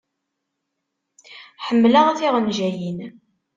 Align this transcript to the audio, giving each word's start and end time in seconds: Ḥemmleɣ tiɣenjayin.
Ḥemmleɣ 1.65 2.07
tiɣenjayin. 2.17 2.99